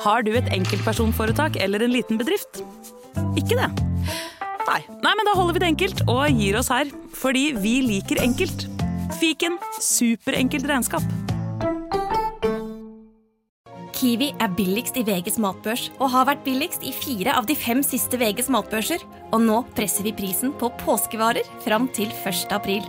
[0.00, 2.62] Har du et enkeltpersonforetak eller en liten bedrift?
[3.36, 3.68] Ikke det?
[4.64, 4.80] Nei.
[5.02, 6.88] Nei, men da holder vi det enkelt og gir oss her.
[7.20, 8.64] Fordi vi liker enkelt.
[9.20, 11.04] Fiken superenkelt regnskap.
[14.00, 17.82] Kiwi er billigst i VGs matbørs og har vært billigst i fire av de fem
[17.84, 19.04] siste VGs matbørser.
[19.34, 22.48] Og nå presser vi prisen på påskevarer fram til 1.
[22.56, 22.88] april.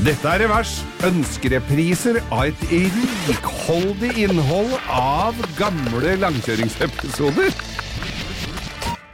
[0.00, 0.78] Dette er Revers.
[1.04, 2.62] Ønskerepriser av et
[3.28, 7.52] rikholdig innhold av gamle langkjøringsepisoder.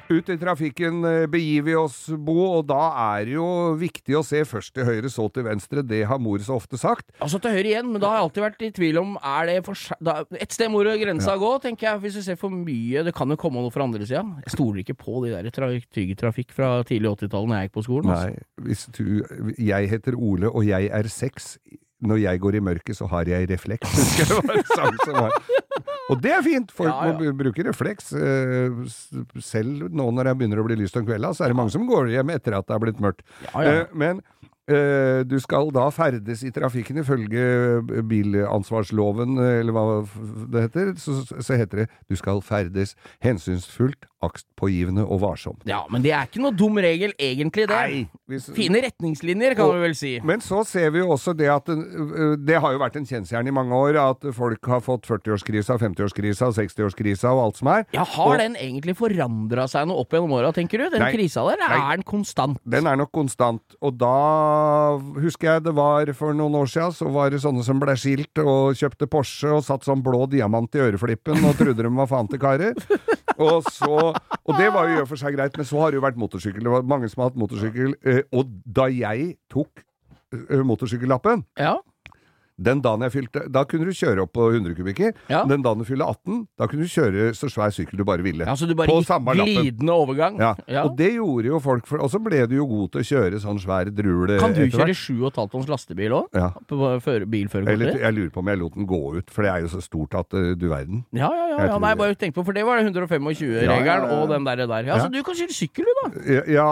[0.06, 2.83] Ut i trafikken eh, begir vi oss, Bo, og da
[3.16, 3.47] er det jo
[3.80, 5.83] viktig å se først til høyre, så til venstre.
[5.87, 7.08] Det har mor så ofte sagt.
[7.19, 9.56] Altså til høyre igjen, men da har jeg alltid vært i tvil om Er det
[9.67, 12.03] for da, Et sted må grensa grensa gå, tenker jeg.
[12.05, 14.22] Hvis du ser for mye Det kan jo komme noe fra andre sida.
[14.45, 15.70] Jeg stoler ikke på de der tra
[16.17, 18.12] Trafikk fra tidlig 80-tallet når jeg gikk på skolen.
[18.12, 18.30] Altså.
[18.30, 21.56] Nei, hvis du Jeg heter Ole, og jeg er seks.
[22.06, 23.95] Når jeg går i mørket, så har jeg refleks.
[24.20, 25.39] Det var en sang som var
[26.12, 26.70] Og det er fint!
[26.70, 27.14] Folk Ja, ja.
[27.18, 28.12] må bruke refleks.
[28.14, 31.74] eh, Selv nå når det begynner å bli lyst om kvelda, så er det mange
[31.74, 33.24] som går hjem etter at det er blitt mørkt.
[33.48, 33.72] Ja, ja.
[33.80, 34.22] Eh, Men
[34.67, 39.84] du skal da ferdes i trafikken ifølge bilansvarsloven, eh, eller hva
[40.50, 40.92] det heter.
[40.98, 45.61] Så, så heter det du skal ferdes hensynsfullt, aktpågivende og varsomt.
[45.69, 47.77] Ja, men det er ikke noe dum regel, egentlig, det.
[47.77, 50.20] Nei, hvis- Fine retningslinjer, kan Og- vi vel si.
[50.25, 53.55] Men så ser vi jo også det at Det har jo vært en kjensgjerne i
[53.55, 57.84] mange år at folk har fått 40-årskrisa, 50-årskrisa, 60-årskrisa og alt som er.
[57.92, 60.91] Ja, Har Og- den egentlig forandra seg noe opp gjennom åra, tenker du?
[60.91, 61.12] Den Nei.
[61.12, 61.92] krisa der, Nei.
[61.92, 62.58] er den konstant?
[62.67, 63.61] Den er nok konstant.
[63.83, 64.55] Og da
[65.22, 68.40] husker jeg det var for noen år siden, så var det sånne som ble skilt
[68.42, 72.30] og kjøpte Porsche og satt sånn blå diamant i øreflippen og trodde de var faen
[72.33, 72.78] til karer.
[73.36, 76.00] Og, så, og det var jo i og for seg greit, men så har det
[76.00, 76.64] jo vært motorsykkel.
[76.64, 77.96] Det var mange som har hatt motorsykkel.
[78.08, 79.83] eh, Og da jeg tok
[80.33, 81.77] eh, motorsykkellappen Ja.
[82.56, 85.12] Den dagen jeg fylte Da kunne du kjøre opp på 100 kubikker.
[85.28, 85.42] Ja.
[85.48, 88.46] Den dagen du fyller 18, da kunne du kjøre så svær sykkel du bare ville.
[88.48, 90.39] ja, Så du bare På samme glidende overgang?
[90.40, 90.55] Ja.
[90.66, 90.86] Ja.
[90.89, 93.40] Og det gjorde jo folk, for, og så ble du jo god til å kjøre
[93.42, 96.33] sånn svær drule Kan du kjøre 7,5 tonns lastebil òg?
[96.36, 96.52] Ja.
[97.27, 98.00] Bilførerkortet?
[98.00, 100.16] jeg lurer på om jeg lot den gå ut, for det er jo så stort
[100.18, 101.05] at uh, du verden.
[101.12, 101.58] Ja, ja, ja.
[101.61, 101.78] Jeg ja.
[101.83, 104.16] Nei, jeg bare tenk på, for det var det 125-regelen Ja, ja, ja.
[104.16, 104.64] og den der.
[104.66, 104.89] der.
[104.89, 104.98] Ja.
[105.02, 106.40] Så du kan kjøre sykkel, du, da.
[106.50, 106.70] Ja,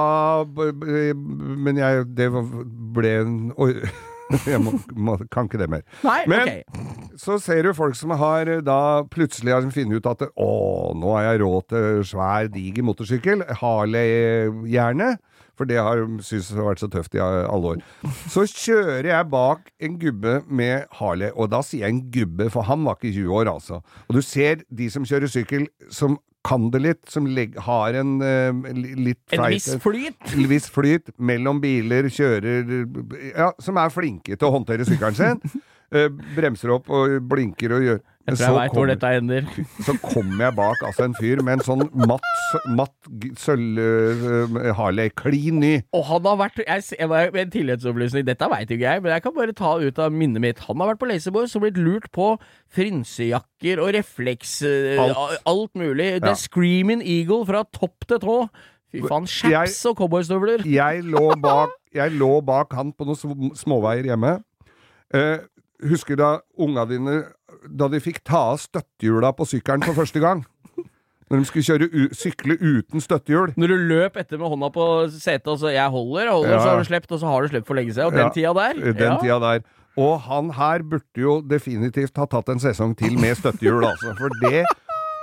[1.64, 2.30] men jeg Det
[2.94, 3.72] ble en Oi.
[4.52, 5.84] Jeg må, må, kan ikke det mer.
[6.04, 6.62] Nei, Men okay.
[7.20, 10.50] så ser du folk som har eh, da plutselig har funnet ut at å,
[10.96, 13.44] nå har jeg råd til svær, diger motorsykkel.
[13.60, 15.14] Harley gjerne.
[15.54, 17.82] For det har syntes har vært så tøft i alle år.
[18.32, 22.66] Så kjører jeg bak en gubbe med Harley, og da sier jeg en gubbe, for
[22.66, 23.78] han var ikke 20 år, altså.
[24.08, 28.16] Og du ser de som kjører sykkel, som kan det litt, som legg, har en
[28.20, 30.18] uh, li- litt En viss flyt.
[30.36, 32.74] en viss flyt mellom biler, kjører
[33.32, 35.62] Ja, som er flinke til å håndtere sykkelen sin.
[35.94, 39.48] eh, bremser opp og blinker og gjør Jeg tror jeg veit hvor dette ender.
[39.86, 42.24] så kommer jeg bak altså en fyr med en sånn matt,
[42.72, 45.72] matt sølv uh, Harley, klin ny.
[45.92, 49.22] Og han har vært jeg, jeg, bare- En tilleggsopplysning, dette veit ikke jeg, men jeg
[49.26, 50.62] kan bare ta ut av minnet mitt.
[50.70, 52.30] Han har vært på Laserboys og blitt lurt på
[52.74, 55.40] frynsejakker og refleks Uh, Alt.
[55.46, 55.70] alt.
[55.74, 56.20] mulig.
[56.22, 56.34] The Ja.
[56.34, 58.48] Screaming Eagle fra topp til tå.
[58.94, 60.64] Fy faen, Jeg- chaps og cowboystøvler.
[60.64, 64.42] Jeg lå bak, jeg lå bak han på noen småveier hjemme.
[65.12, 65.38] Eh,
[65.90, 67.24] husker da unga dine
[67.70, 70.44] Da de fikk ta av støttehjula på sykkelen for første gang?
[71.30, 73.54] Når de skulle kjøre sykle uten støttehjul?
[73.56, 76.58] Når du løp etter med hånda på setet og så 'jeg holder', holder, Ja.
[76.60, 78.06] så har du sluppet, og så har du sluppet for lenge siden.
[78.06, 78.92] Og den Ja, tida der.
[78.92, 79.18] Den ja.
[79.20, 79.60] tida der.
[79.96, 84.14] Og han her burde jo definitivt ha tatt en sesong til med støttehjul, altså.
[84.18, 84.64] For det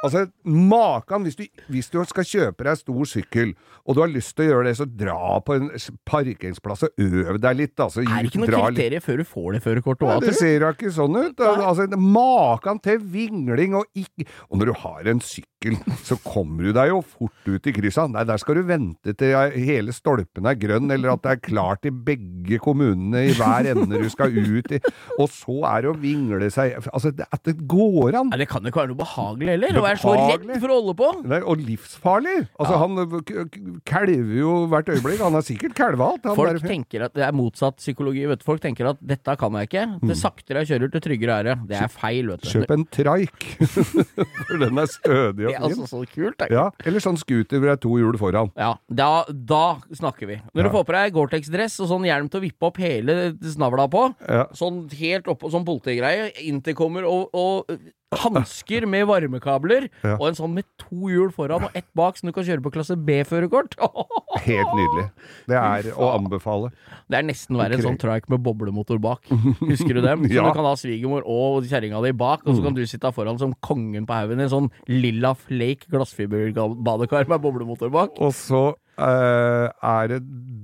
[0.03, 3.53] Altså, Makan hvis du, hvis du skal kjøpe deg stor sykkel,
[3.85, 5.69] og du har lyst til å gjøre det, så dra på en
[6.09, 7.75] parkeringsplass og øv deg litt.
[7.81, 10.71] Altså, Er det ikke noe kriterium før du får det førerkortet òg, det ser da
[10.75, 11.45] ikke sånn ut.
[11.45, 15.77] Altså, Makan til vingling og ikke Og når du har en sykkel,
[16.07, 18.07] så kommer du deg jo fort ut i kryssa.
[18.09, 21.85] Nei, der skal du vente til hele stolpen er grønn, eller at det er klart
[21.85, 24.81] i begge kommunene i hver ende du skal ut i.
[25.19, 28.31] Og så er det å vingle seg Altså, at det går an.
[28.31, 29.75] Nei, Det kan jo ikke være noe behagelig heller.
[29.91, 31.09] Er så redd for å holde på.
[31.27, 32.37] Nei, og livsfarlig!
[32.59, 35.21] Altså, han ø, k- k- kalver jo hvert øyeblikk.
[35.23, 36.27] Han har sikkert kalva alt.
[36.37, 38.25] Folk tenker at Det er motsatt psykologi.
[38.27, 38.45] vet du.
[38.47, 39.99] Folk tenker at 'dette kan jeg ikke'.
[40.07, 41.55] Det saktere jeg kjører, til tryggere er det.
[41.67, 42.47] Det er feil, vet du.
[42.49, 42.53] Mm.
[42.53, 43.45] Kjøp en traik,
[44.47, 45.81] for den er stødig Det og er fin.
[45.81, 46.37] altså så kult.
[46.41, 46.49] Det.
[46.51, 48.51] Ja, eller sånn scooter hvor det er to hjul foran.
[48.57, 50.35] Ja, da, da snakker vi.
[50.55, 50.69] Når Ja.
[50.69, 54.15] du får på deg Gore-Tex-dress og sånn hjelm til å vippe opp hele snavla på,
[54.27, 54.45] Ja.
[54.53, 57.65] sånn helt oppå sånn politigreie, intercomer og, og
[58.11, 60.17] hansker med varmekabler, Ja.
[60.19, 62.71] og en sånn med to hjul foran og ett bak, så du kan kjøre på
[62.75, 63.77] klasse B-førerkort.
[64.47, 65.05] Helt nydelig.
[65.47, 66.71] Det er å anbefale.
[67.11, 69.23] Det er nesten verre en sånn trike med boblemotor bak.
[69.71, 70.25] Husker du dem?
[70.27, 70.47] Så Ja.
[70.49, 73.55] du kan ha svigermor og kjerringa di bak, og så kan du sitte foran som
[73.63, 78.17] kongen på haugen i en sånn lilla flake glassfiberbadekar med boblemotor bak.
[78.19, 78.71] Og så
[79.01, 80.17] Uh, er det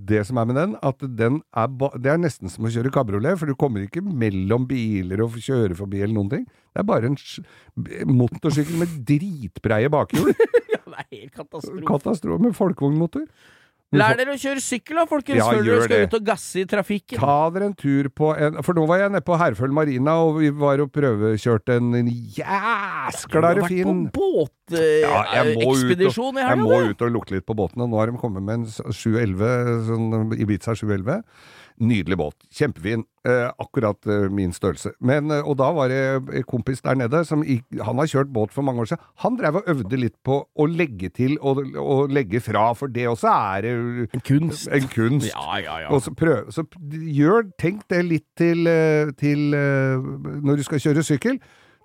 [0.08, 2.92] det som er med den, at den er ba det er nesten som å kjøre
[2.94, 6.48] kabriolet, for du kommer ikke mellom biler og kjøre forbi eller noen ting.
[6.48, 7.18] Det er bare en
[8.14, 10.34] motorsykkel med dritbreie bakhjul.
[10.68, 11.86] Ja, det er helt katastrofe.
[11.88, 13.24] Katastrofe med folkevognmotor.
[13.96, 16.00] Lær dere å kjøre sykkel da, folkens, Ja, før dere skal det.
[16.10, 17.20] ut og gasse i trafikken.
[17.22, 20.42] Ta dere en tur på en For nå var jeg nede på Herføl Marina, og
[20.42, 21.94] vi var og prøvekjørte en
[22.36, 24.76] jæsklare fin Du
[25.08, 27.96] har vært på og, ekspedisjon i jeg må ut og lukte litt på båten, nå
[28.02, 31.24] har de kommet med en s- 711, sånn Ibiza 711.
[31.78, 32.36] Nydelig båt.
[32.50, 33.04] Kjempefin.
[33.28, 34.96] Eh, akkurat eh, min størrelse.
[35.04, 36.00] Men, eh, og da var det
[36.40, 39.04] en kompis der nede som gikk, Han har kjørt båt for mange år siden.
[39.22, 43.06] Han drev og øvde litt på å legge til og, og legge fra, for det
[43.12, 44.68] også er eh, En kunst.
[44.74, 45.30] en kunst.
[45.30, 45.92] Ja, ja, ja.
[45.94, 50.10] Og så prøv, så gjør, tenk det litt til, eh, til eh,
[50.42, 51.38] når du skal kjøre sykkel.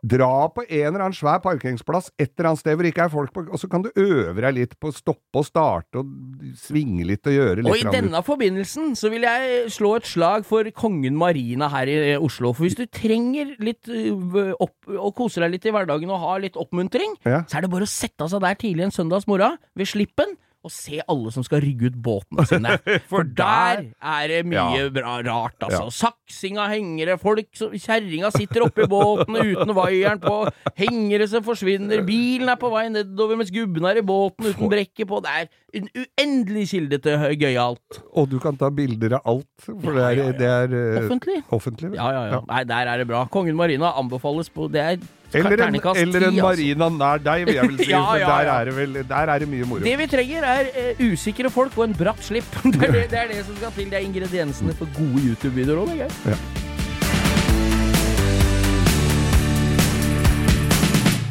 [0.02, 3.12] Dra på en eller annen svær parkeringsplass et eller annet sted hvor det ikke er
[3.12, 6.10] folk på, og så kan du øve deg litt på å stoppe og starte og
[6.58, 7.70] svinge litt og gjøre litt.
[7.70, 8.26] Og i denne ut.
[8.26, 12.50] forbindelsen så vil jeg slå et slag for Kongen Marina her i eh, Oslo.
[12.50, 16.34] For hvis du trenger litt øh, opp, å kose deg litt i hverdagen og ha
[16.43, 17.44] litt oppmuntring, Ja.
[17.46, 20.34] så er det bare å sette seg der tidlig en søndags morgen ved slippen.
[20.62, 22.76] Og se alle som skal rygge ut båtene sine.
[23.11, 25.88] For der er det mye bra rart, altså.
[25.88, 25.94] Ja.
[25.97, 30.37] Saksinga hengere, folk Kjerringa sitter oppi båten uten vaieren på,
[30.79, 35.11] hengere som forsvinner, bilen er på vei nedover mens gubben er i båten uten brekket
[35.11, 35.19] på.
[35.25, 35.50] Det er
[35.81, 37.99] en uendelig kilde til gøyalt.
[38.14, 40.23] Og du kan ta bilder av alt, for det er.
[40.38, 41.41] Det er eh, Offentlig.
[41.50, 41.91] offentlig.
[41.99, 42.41] Ja, ja, ja.
[42.53, 43.25] Nei, der er det bra.
[43.32, 46.43] Kongen Marina anbefales på Det er Eller en, eller en 10, altså.
[46.44, 47.90] marina nær deg, vil jeg vel si.
[47.90, 49.84] Ja, ja, ja, der, er det vel, der er det mye moro.
[49.84, 52.50] Det vi trenger, er uh, usikre folk og en bratt slipp.
[52.73, 53.88] Det er det, det er det som skal til.
[53.93, 56.05] Det er ingrediensene for gode YouTube-videoer òg.
[56.26, 56.37] Det.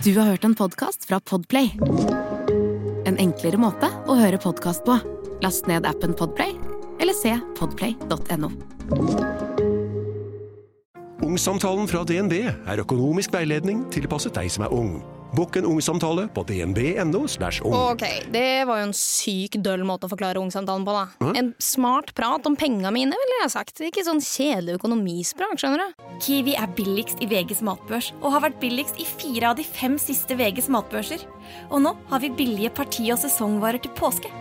[0.01, 1.71] Du har hørt en podkast fra Podplay.
[3.05, 4.97] En enklere måte å høre podkast på.
[5.45, 6.57] Last ned appen Podplay,
[7.01, 9.50] eller se podplay.no.
[11.31, 14.97] Ungsamtalen fra DNB er økonomisk veiledning tilpasset deg som er ung.
[15.31, 17.21] Bokk en ungsamtale på dnb.no.
[17.23, 17.75] ung.
[17.77, 18.01] Ok,
[18.33, 21.29] det var jo en syk døll måte å forklare ungsamtalen på, da.
[21.39, 23.79] En smart prat om penga mine, ville jeg sagt.
[23.79, 26.01] Ikke sånn kjedelig økonomisprat, skjønner du.
[26.25, 29.95] Kiwi er billigst i VGs matbørs og har vært billigst i fire av de fem
[30.01, 31.23] siste VGs matbørser.
[31.69, 34.33] Og nå har vi billige parti- og sesongvarer til påske.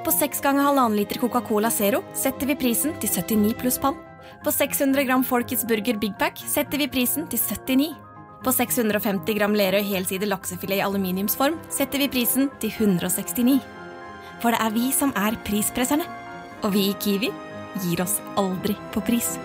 [0.00, 4.00] På seks ganger halvannen liter Coca-Cola Zero setter vi prisen til 79 pluss pann.
[4.44, 7.92] På 600 gram Folkets Burger Big Pack setter vi prisen til 79.
[8.42, 13.60] På 650 gram Lerøy helside laksefilet i aluminiumsform setter vi prisen til 169.
[14.42, 16.08] For det er vi som er prispresserne.
[16.62, 17.30] Og vi i Kiwi
[17.82, 19.36] gir oss aldri på pris.